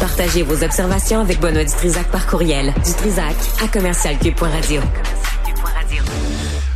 [0.00, 2.72] Partagez vos observations avec Benoît Dutrisac par courriel.
[2.84, 4.80] Dutrisac à commercialcube.radio.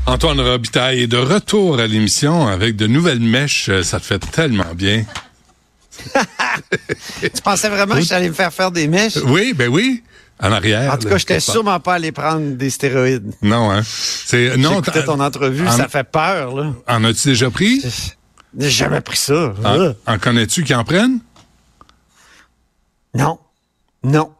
[0.07, 3.71] Antoine Robitaille est de retour à l'émission avec de nouvelles mèches.
[3.83, 5.05] Ça te fait tellement bien.
[7.21, 9.17] tu pensais vraiment que j'allais me faire faire des mèches?
[9.25, 10.03] Oui, ben oui.
[10.41, 10.93] En arrière.
[10.93, 13.33] En tout cas, je n'étais sûrement pas allé prendre des stéroïdes.
[13.43, 13.81] Non, hein.
[13.85, 14.77] C'est, non.
[14.77, 16.73] J'écoutais ton entrevue, ça fait peur, là.
[16.87, 17.83] En as-tu déjà pris?
[18.59, 19.55] J'ai jamais pris ça.
[19.65, 21.21] En, en connais-tu qui en prennent?
[23.17, 23.39] Non.
[24.05, 24.31] Non.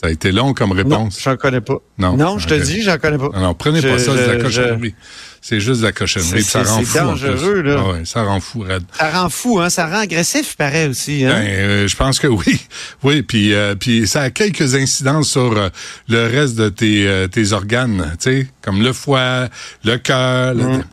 [0.00, 0.92] Ça a été long comme réponse.
[0.92, 1.78] Non, j'en connais pas.
[1.98, 3.30] Non, non je te dis, j'en connais pas.
[3.34, 4.94] Non, prenez pas ça, c'est de la cochonnerie.
[5.40, 6.44] C'est juste de la cochonnerie.
[6.44, 6.86] Ça rend fou.
[6.86, 7.76] C'est dangereux, là.
[7.80, 8.84] Ah ouais, ça rend fou, Red.
[8.96, 9.70] Ça rend fou, hein.
[9.70, 11.24] Ça rend agressif, paraît aussi.
[11.24, 11.30] Hein?
[11.30, 12.60] Ben, euh, je pense que oui.
[13.02, 15.68] Oui, puis, euh, puis ça a quelques incidences sur euh,
[16.08, 19.48] le reste de tes, tes organes, tu sais, comme le foie,
[19.82, 20.54] le cœur.
[20.54, 20.84] Mm.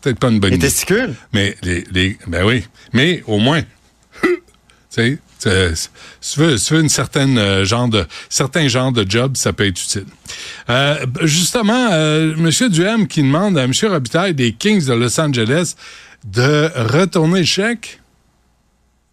[0.00, 0.66] Peut-être pas une bonne les idée.
[0.66, 1.14] Les testicules?
[1.34, 2.64] Mais, les, les, ben oui.
[2.94, 3.60] Mais au moins,
[4.22, 4.30] tu
[4.88, 9.08] sais, si tu veux, si tu veux une certaine euh, genre de certain genre de
[9.08, 10.06] job, ça peut être utile.
[10.68, 15.74] Euh, justement, euh, Monsieur Duhem qui demande à Monsieur Robitaille des Kings de Los Angeles
[16.24, 18.00] de retourner le chèque.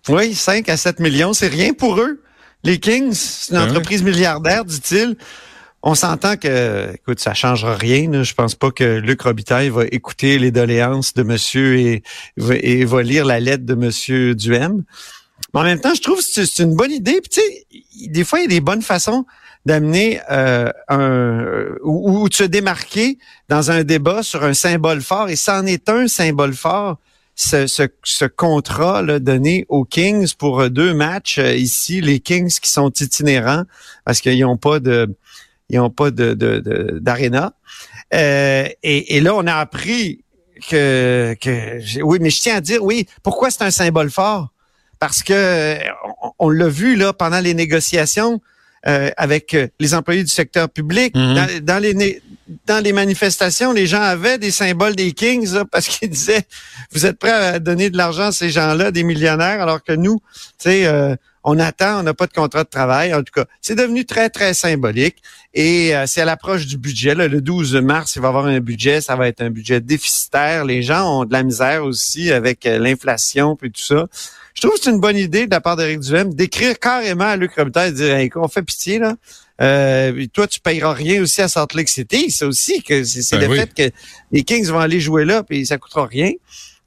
[0.10, 2.22] Oui, 5 à 7 millions, c'est rien pour eux.
[2.64, 5.16] Les Kings, c'est une entreprise milliardaire, dit-il.
[5.84, 8.10] On s'entend que, écoute, ça changera rien.
[8.12, 8.24] Là.
[8.24, 12.04] Je pense pas que Luc Robitaille va écouter les doléances de Monsieur et,
[12.38, 14.84] et va lire la lettre de Monsieur Duhem.
[15.54, 17.22] Mais en même temps, je trouve que c'est une bonne idée.
[17.22, 19.26] Puis, tu sais, des fois, il y a des bonnes façons
[19.66, 21.46] d'amener euh, un
[21.84, 23.18] ou, ou, de se démarquer
[23.50, 25.30] dans un débat sur un symbole fort.
[25.30, 26.98] Et c'en est un symbole fort,
[27.36, 32.02] ce, ce, ce contrat là, donné aux Kings pour deux matchs euh, ici.
[32.02, 33.64] Les Kings qui sont itinérants
[34.06, 35.16] parce qu'ils n'ont pas de
[35.70, 36.34] ils ont pas de
[37.00, 37.54] d'aréna.
[38.12, 40.24] De, euh, et, et là, on a appris
[40.70, 43.08] que, que oui, mais je tiens à dire oui.
[43.22, 44.50] Pourquoi c'est un symbole fort?
[45.00, 45.78] Parce que
[46.22, 48.42] on, on l'a vu là pendant les négociations
[48.88, 51.36] euh, avec les employés du secteur public, Mhm.
[51.36, 52.22] dans, dans les
[52.66, 56.44] dans les manifestations, les gens avaient des symboles des Kings là, parce qu'ils disaient
[56.94, 60.20] vous êtes prêts à donner de l'argent à ces gens-là, des millionnaires, alors que nous,
[60.58, 61.16] tu sais, euh,
[61.50, 63.14] on attend, on n'a pas de contrat de travail.
[63.14, 65.16] En tout cas, c'est devenu très très symbolique
[65.54, 67.16] et euh, c'est à l'approche du budget.
[67.16, 69.80] Là, le 12 mars, il va y avoir un budget, ça va être un budget
[69.80, 70.66] déficitaire.
[70.66, 74.08] Les gens ont de la misère aussi avec euh, l'inflation puis tout ça.
[74.56, 77.38] Je trouve que c'est une bonne idée de la part d'Éric Duhem d'écrire carrément à
[77.38, 79.16] Luc Robitaille et de dire hey, on fait pitié là.
[79.62, 82.30] Euh, toi, tu payeras rien aussi à Salt Lake City.
[82.30, 83.60] Ça aussi, que c'est c'est Ben le oui.
[83.60, 83.96] fait que
[84.34, 86.32] les Kings vont aller jouer là, puis ça coûtera rien.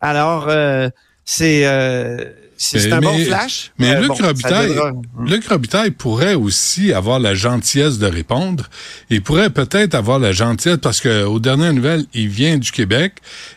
[0.01, 0.89] Alors, euh,
[1.25, 2.25] c'est euh,
[2.63, 3.73] c'est c'est Mais- un bon flash.
[3.79, 4.77] mais Euh, Luc bon, Robitaille-
[5.25, 8.69] Luc Robitaille pourrait aussi avoir la gentillesse de répondre.
[9.09, 13.15] Il pourrait peut-être avoir la gentillesse parce que aux dernières nouvelles, il vient du Québec.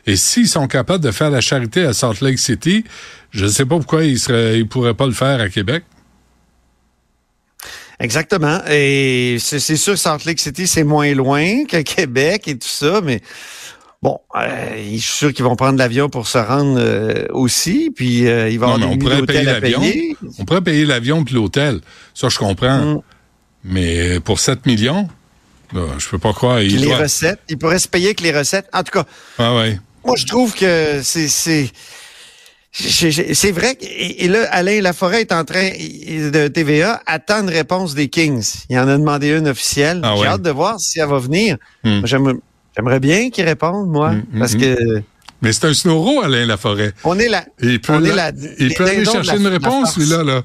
[0.08, 2.86] Et s'ils sont capables de faire la charité à Salt Lake City,
[3.32, 5.84] je ne sais pas pourquoi ils ne pourraient pas le faire à Québec.
[8.00, 8.60] Exactement.
[8.70, 13.02] Et c'est sûr que Salt Lake City, c'est moins loin que Québec et tout ça,
[13.04, 13.22] mais
[14.04, 18.28] bon, euh, je suis sûr qu'ils vont prendre l'avion pour se rendre euh, aussi, puis
[18.28, 19.80] euh, il va y Non, avoir on pourrait payer l'avion.
[19.80, 20.18] payer.
[20.40, 21.80] On pourrait payer l'avion puis l'hôtel.
[22.14, 22.80] Ça, je comprends.
[22.96, 23.02] Mm.
[23.64, 25.08] Mais pour 7 millions,
[25.74, 26.62] là, je peux pas croire.
[26.62, 26.98] Il les doit...
[26.98, 28.68] recettes, ils pourraient se payer avec les recettes.
[28.74, 29.06] En tout cas,
[29.40, 29.80] Ah ouais.
[30.06, 31.72] moi, je trouve que c'est c'est
[32.76, 37.42] j'ai- j'ai- c'est vrai que, et là, Alain Laforêt est en train, de TVA, attend
[37.44, 38.66] une réponse des Kings.
[38.70, 40.02] Il en a demandé une officielle.
[40.04, 40.28] Ah J'ai ouais.
[40.28, 41.58] hâte de voir si elle va venir.
[41.84, 42.02] Hmm.
[42.04, 42.40] J'aime-
[42.76, 45.02] J'aimerais bien qu'il réponde, moi, Hmm, hmm, parce que
[45.42, 46.94] Mais c'est un snoro, Alain Laforêt.
[47.04, 47.44] on est là.
[47.62, 50.24] Il peut, On est la- il peut aller chercher la- une réponse, lui-là.
[50.24, 50.42] Là.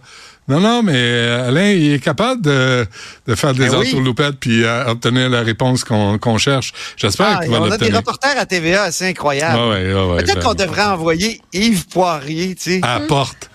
[0.49, 2.87] Non, non, mais euh, Alain, il est capable de,
[3.27, 3.89] de faire des Ben oui.
[3.89, 6.72] entourloupettes puis euh, obtenir la réponse qu'on cherche.
[6.97, 7.97] J'espère Ah, qu'il va on a des l'obtenir.
[7.99, 9.59] reporters à TVA assez incroyables.
[9.60, 13.06] Ah ouais, ah ouais, Peut-être ben, qu'on devrait envoyer Yves Poirier, tu sais, À la
[13.06, 13.50] porte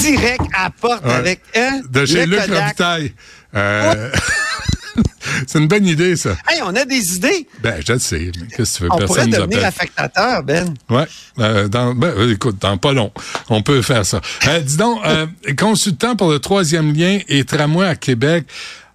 [0.00, 1.12] direct à la porte Ouais.
[1.12, 2.40] avec hein, de chez le Luc.
[2.52, 3.12] Robitaille.
[3.54, 4.10] Euh,
[5.46, 6.36] c'est une bonne idée, ça.
[6.48, 7.46] Hey, on a des idées.
[7.62, 8.30] Ben, je le sais.
[8.56, 8.88] Qu'est-ce que tu veux?
[8.92, 10.74] On pourrait Personne nous devenir affectateur, Ben.
[10.90, 11.06] Ouais,
[11.40, 13.10] euh, dans, ben, euh, écoute, dans pas long,
[13.48, 14.20] on peut faire ça.
[14.48, 15.26] Euh, dis donc, euh,
[15.58, 18.46] consultant pour le troisième lien et tramway à Québec.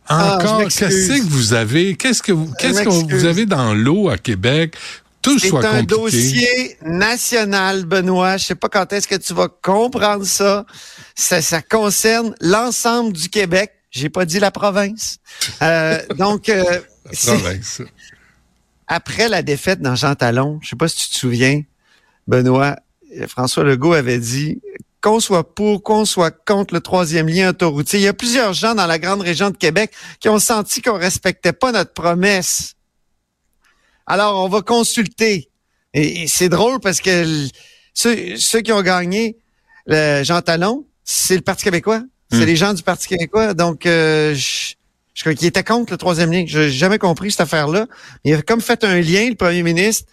[0.08, 1.96] Ah, Encore, qu'est-ce que vous avez?
[1.96, 4.76] Qu'est-ce que vous, qu'est-ce que vous avez dans l'eau à Québec?
[5.22, 5.86] Tout C'est un compliqué.
[5.86, 8.38] dossier national, Benoît.
[8.38, 10.66] Je sais pas quand est-ce que tu vas comprendre ça.
[11.14, 13.74] Ça, ça concerne l'ensemble du Québec.
[13.92, 15.18] J'ai pas dit la province.
[15.62, 16.80] Euh, donc, euh,
[17.26, 17.82] Province.
[18.88, 21.64] après la défaite dans Jean Talon, je sais pas si tu te souviens,
[22.28, 22.76] Benoît,
[23.18, 24.62] euh, François Legault avait dit
[25.02, 28.00] qu'on soit pour, qu'on soit contre le troisième lien autoroutier.
[28.00, 30.98] Il y a plusieurs gens dans la grande région de Québec qui ont senti qu'on
[30.98, 32.76] respectait pas notre promesse.
[34.06, 35.50] Alors, on va consulter.
[35.94, 37.48] Et, et c'est drôle parce que
[37.94, 39.38] ceux qui ont gagné
[39.88, 42.04] le Jean Talon, c'est le Parti québécois.
[42.32, 43.54] C'est les gens du Parti québécois.
[43.54, 44.74] Donc, euh, je,
[45.16, 46.46] je crois qu'il était contre le troisième lien.
[46.48, 47.88] Je n'ai jamais compris cette affaire-là.
[48.24, 50.06] Il a comme fait un lien, le premier ministre,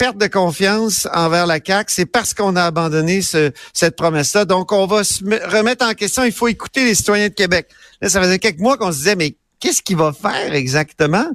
[0.00, 4.46] perte de confiance envers la CAQ, c'est parce qu'on a abandonné ce, cette promesse-là.
[4.46, 6.24] Donc, on va se remettre en question.
[6.24, 7.68] Il faut écouter les citoyens de Québec.
[8.00, 11.26] Là, ça faisait quelques mois qu'on se disait, mais qu'est-ce qu'il va faire exactement?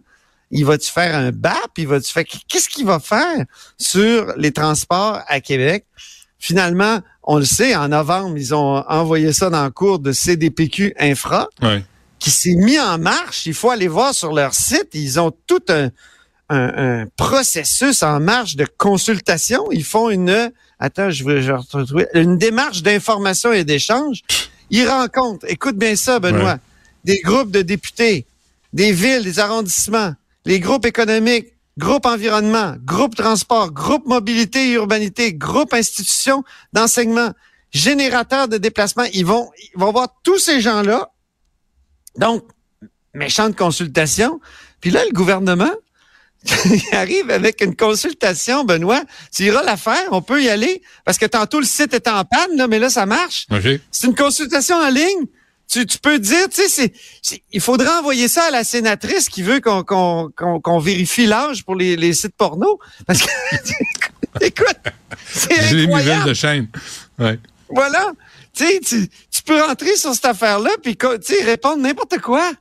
[0.50, 1.77] Il va-tu faire un BAP?
[1.77, 3.45] Il va-tu faire, qu'est-ce qu'il va faire
[3.77, 5.86] sur les transports à Québec?
[6.39, 10.94] Finalement, on le sait, en novembre, ils ont envoyé ça dans le cours de CDPQ
[11.00, 11.50] Infra,
[12.19, 13.45] qui s'est mis en marche.
[13.48, 14.89] Il faut aller voir sur leur site.
[14.94, 15.89] Ils ont tout un,
[16.50, 19.72] un, processus en marche de consultation.
[19.72, 24.22] Ils font une, attends, je vais, retrouver, une démarche d'information et d'échange.
[24.69, 26.60] Ils rencontrent, écoute bien ça, Benoît,
[27.04, 28.25] des groupes de députés,
[28.74, 30.13] des villes, des arrondissements,
[30.45, 36.44] les groupes économiques, groupes environnement, groupes transport, groupes mobilité et urbanité, groupes institutions
[36.74, 37.31] d'enseignement,
[37.72, 39.06] générateurs de déplacement.
[39.13, 41.12] Ils vont, ils vont voir tous ces gens-là.
[42.18, 42.44] Donc,
[43.13, 44.39] méchante consultation.
[44.81, 45.74] Puis là, le gouvernement,
[46.66, 49.04] il arrive avec une consultation, Benoît.
[49.33, 50.81] Tu iras la faire, on peut y aller.
[51.04, 53.48] Parce que tantôt, le site est en panne, là, mais là, ça marche.
[53.92, 55.25] C'est une consultation en ligne.
[55.68, 56.94] Tu, tu peux dire, tu sais,
[57.52, 60.32] il faudrait envoyer ça à la sénatrice qui veut qu'on qu'on
[60.62, 62.80] qu'on vérifie l'âge pour les, les sites porno.
[63.08, 63.30] Parce que,
[64.42, 64.78] écoute,
[65.28, 66.30] c'est incroyable.
[66.30, 66.68] de chaîne.
[67.18, 67.40] Ouais.
[67.70, 68.12] Voilà.
[68.54, 68.80] Tu sais,
[69.32, 72.52] tu peux rentrer sur cette affaire-là puis tu sais, répondre n'importe quoi.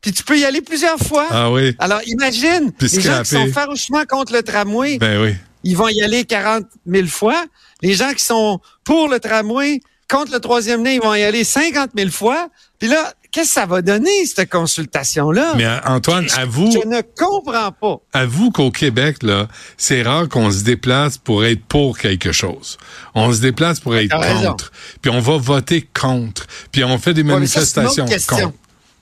[0.00, 1.26] Puis tu peux y aller plusieurs fois.
[1.30, 1.74] Ah oui.
[1.78, 5.34] Alors imagine, les gens qui sont farouchement contre le tramway, ben oui.
[5.62, 7.46] ils vont y aller 40 000 fois.
[7.80, 11.44] Les gens qui sont pour le tramway, contre le troisième lien, ils vont y aller
[11.44, 12.48] 50 000 fois.
[12.78, 15.54] Puis là, qu'est-ce que ça va donner, cette consultation-là?
[15.56, 16.70] Mais Antoine, avoue...
[16.70, 17.96] Je ne comprends pas.
[18.12, 22.78] Avoue qu'au Québec, là, c'est rare qu'on se déplace pour être pour quelque chose.
[23.14, 24.72] On se déplace pour être contre.
[25.02, 26.46] Puis on va voter contre.
[26.70, 28.52] Puis on fait des manifestations contre.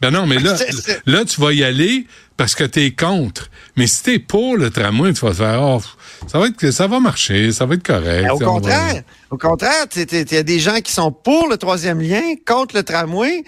[0.03, 0.57] Ben non, mais là,
[1.07, 2.07] là, tu vas y aller
[2.37, 3.49] parce que tu es contre.
[3.77, 5.81] Mais si tu es pour le tramway, tu vas te faire, oh,
[6.27, 8.25] ça va être, ça va marcher, ça va être correct.
[8.25, 12.01] Ben, au contraire, au contraire, il y a des gens qui sont pour le troisième
[12.01, 13.45] lien, contre le tramway.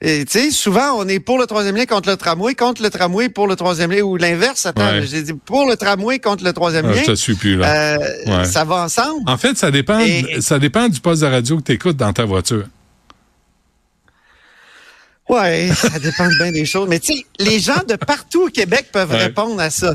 [0.00, 2.88] Et tu sais, souvent, on est pour le troisième lien contre le tramway, contre le
[2.88, 4.64] tramway pour le troisième lien, ou l'inverse.
[4.64, 7.02] Attends, j'ai dit pour le tramway contre le troisième ah, lien.
[7.02, 7.98] Je te suis plus, là.
[7.98, 9.24] Euh, ça va ensemble.
[9.26, 10.00] En fait, ça dépend,
[10.40, 12.64] ça dépend du poste de radio que tu écoutes dans ta voiture.
[15.28, 16.88] Ouais, ça dépend bien des choses.
[16.88, 19.94] Mais tu sais, les gens de partout au Québec peuvent répondre à ça.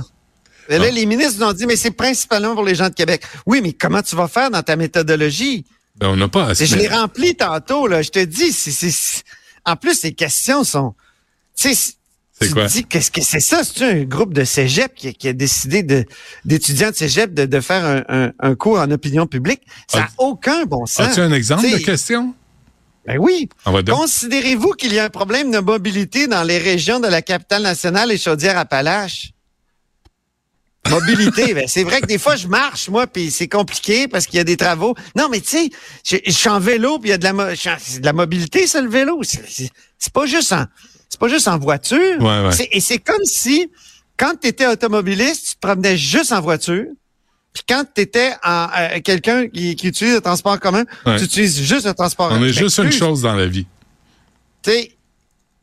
[0.70, 0.92] là, ah.
[0.92, 3.24] les ministres nous ont dit, mais c'est principalement pour les gens de Québec.
[3.46, 5.66] Oui, mais comment tu vas faire dans ta méthodologie?
[5.96, 6.66] Ben, on n'a pas assez.
[6.66, 8.02] Je l'ai rempli tantôt, là.
[8.02, 9.24] Je te dis, c'est,
[9.66, 10.94] en plus, les questions sont,
[11.56, 11.94] tu sais,
[12.40, 12.66] c'est quoi?
[12.66, 13.64] dis, qu'est-ce que c'est ça?
[13.64, 16.06] C'est un groupe de cégep qui, a décidé de,
[16.46, 19.62] d'étudiants de cégep de, faire un, cours en opinion publique?
[19.88, 21.10] Ça n'a aucun bon sens.
[21.10, 22.34] As-tu un exemple de question?
[23.06, 23.50] Ben oui.
[23.90, 28.12] Considérez-vous qu'il y a un problème de mobilité dans les régions de la capitale nationale
[28.12, 29.32] et Chaudière-Appalaches?
[30.90, 34.38] Mobilité, ben c'est vrai que des fois je marche moi puis c'est compliqué parce qu'il
[34.38, 34.96] y a des travaux.
[35.16, 35.70] Non mais tu sais,
[36.26, 38.90] je, suis en vélo puis il y a de la de la mobilité ça le
[38.90, 39.22] vélo.
[39.24, 40.66] C'est pas juste en
[41.10, 42.50] c'est pas juste en voiture.
[42.72, 43.70] Et c'est comme si
[44.18, 46.88] quand tu étais automobiliste, tu te promenais juste en voiture
[47.54, 51.86] puis quand tu étais en, euh, quelqu'un qui, utilise le transport commun, tu utilises juste
[51.86, 52.42] le transport commun.
[52.42, 53.68] On est juste une chose dans la vie.
[54.64, 54.92] Tu sais,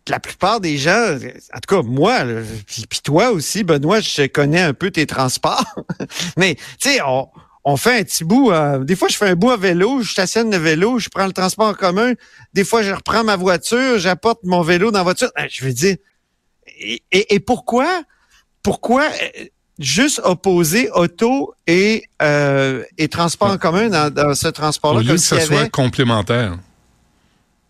[0.08, 1.16] la plupart des gens,
[1.54, 2.24] en tout cas moi,
[2.66, 5.64] puis toi aussi, Benoît, je connais un peu tes transports,
[6.36, 7.28] mais tu sais, on,
[7.64, 8.50] on, fait un petit bout.
[8.50, 11.26] Euh, des fois, je fais un bout à vélo, je stationne le vélo, je prends
[11.26, 12.12] le transport en commun.
[12.54, 15.30] Des fois, je reprends ma voiture, j'apporte mon vélo dans la voiture.
[15.36, 15.96] Ben, je veux dire,
[16.78, 18.02] et, et pourquoi,
[18.62, 19.44] pourquoi euh,
[19.80, 25.00] juste opposer auto et, euh, et transport en commun dans, dans ce transport-là.
[25.00, 26.58] Au lieu que ce soit complémentaire.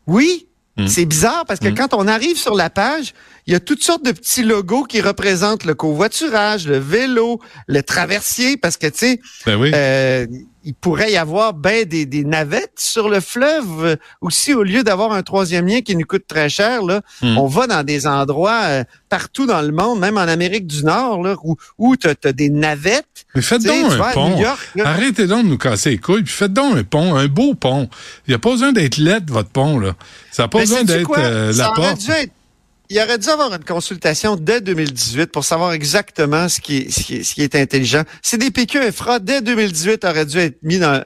[0.07, 0.89] Oui, hmm.
[0.89, 1.77] c'est bizarre parce que hmm.
[1.77, 3.15] quand on arrive sur la page,
[3.47, 7.83] il y a toutes sortes de petits logos qui représentent le covoiturage, le vélo, le
[7.83, 9.71] traversier, parce que, tu sais, ben oui.
[9.73, 10.27] euh,
[10.65, 14.83] il pourrait y avoir ben des, des navettes sur le fleuve euh, aussi au lieu
[14.83, 17.39] d'avoir un troisième lien qui nous coûte très cher là hmm.
[17.39, 21.23] on va dans des endroits euh, partout dans le monde même en Amérique du Nord
[21.23, 23.27] là où où tu as, des navettes.
[23.35, 24.43] Mais faites donc un pont.
[24.85, 27.89] Arrêtez donc de nous casser les couilles puis faites donc un pont un beau pont.
[28.27, 29.95] Il n'y a pas besoin d'être laid votre pont là.
[30.31, 32.01] Ça n'a pas besoin d'être euh, la porte
[32.91, 37.35] il aurait dû avoir une consultation dès 2018 pour savoir exactement ce qui est, ce
[37.35, 38.03] qui est, intelligent.
[38.21, 41.01] C'est des PQ infra dès 2018 aurait dû être mis dans,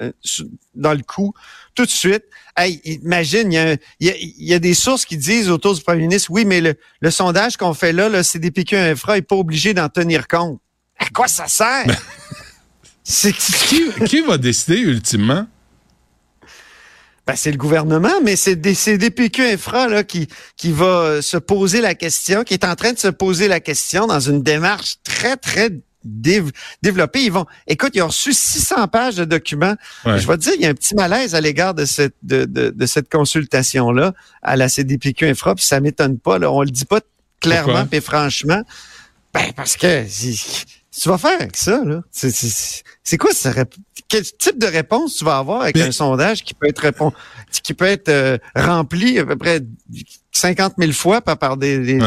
[0.74, 1.34] dans le coup
[1.74, 2.24] tout de suite.
[2.56, 6.02] Hey, imagine, il y, a, il, y a, des sources qui disent autour du premier
[6.02, 9.18] ministre, oui, mais le, le sondage qu'on fait là, là c'est des PQ infra, il
[9.18, 10.60] n'est pas obligé d'en tenir compte.
[10.98, 11.84] À quoi ça sert?
[13.04, 15.46] c'est qui, qui va décider ultimement?
[17.26, 21.94] Ben, c'est le gouvernement, mais c'est DPQ Infra là, qui, qui va se poser la
[21.94, 25.70] question, qui est en train de se poser la question dans une démarche très, très
[26.04, 27.24] développée.
[27.24, 29.74] Ils vont, écoute, ils ont reçu 600 pages de documents.
[30.04, 32.44] Je vais te dire, il y a un petit malaise à l'égard de cette, de,
[32.44, 34.12] de, cette consultation-là
[34.42, 36.38] à la CDPQ Infra, puis ça m'étonne pas.
[36.38, 37.00] Là, on le dit pas
[37.40, 38.62] clairement et franchement.
[39.32, 40.04] Ben, parce que
[41.00, 42.02] tu vas faire avec ça, là?
[42.12, 43.52] C'est quoi ça?
[44.08, 47.12] Quel type de réponse tu vas avoir avec un sondage qui peut être répond,
[47.62, 49.60] qui peut être euh, rempli à peu près
[50.32, 51.98] 50 000 fois par, par des,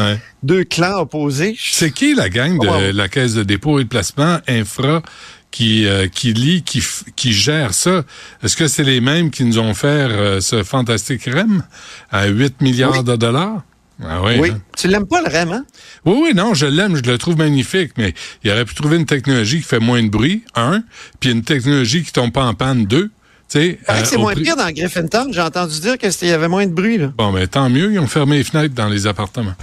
[0.42, 1.56] deux clans opposés?
[1.58, 5.02] C'est qui la gang de la Caisse de dépôt et de placement infra
[5.50, 6.82] qui, euh, qui lit, qui,
[7.16, 8.04] qui gère ça?
[8.42, 11.62] Est-ce que c'est les mêmes qui nous ont fait euh, ce fantastique REM
[12.10, 13.62] à 8 milliards de dollars?
[14.02, 14.36] Ah oui.
[14.38, 14.50] oui.
[14.50, 14.60] Hein?
[14.76, 15.64] Tu l'aimes pas le REM, hein?
[16.04, 18.14] Oui, oui, non, je l'aime, je le trouve magnifique, mais
[18.44, 20.82] il aurait pu trouver une technologie qui fait moins de bruit, un,
[21.20, 23.10] puis une technologie qui tombe pas en panne, deux.
[23.56, 23.74] Euh,
[24.04, 25.32] c'est moins pire dans Griffintown.
[25.32, 26.98] J'ai entendu dire qu'il y avait moins de bruit.
[26.98, 27.12] Là.
[27.16, 27.92] Bon, mais tant mieux.
[27.92, 29.54] Ils ont fermé les fenêtres dans les appartements.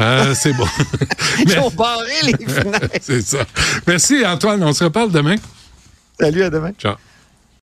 [0.00, 0.66] Euh, c'est bon.
[1.46, 2.88] ils ont barré les fenêtres.
[3.02, 3.44] c'est ça.
[3.86, 4.62] Merci, Antoine.
[4.62, 5.36] On se reparle demain.
[6.18, 6.72] Salut, à demain.
[6.78, 6.94] Ciao.